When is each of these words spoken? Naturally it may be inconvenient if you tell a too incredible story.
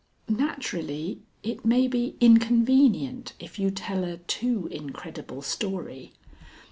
Naturally 0.29 1.19
it 1.43 1.63
may 1.63 1.87
be 1.87 2.15
inconvenient 2.19 3.33
if 3.37 3.59
you 3.59 3.69
tell 3.69 4.03
a 4.03 4.17
too 4.17 4.67
incredible 4.71 5.43
story. 5.43 6.11